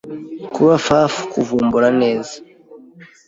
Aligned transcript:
kuba 0.53 0.73
faff 0.85 1.13
kuvumbura 1.31 1.89
neza 2.01 2.35